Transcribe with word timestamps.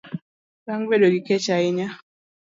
bang' 0.65 0.85
bedo 0.89 1.07
gi 1.13 1.21
kech 1.27 1.47
ahinya. 1.55 1.87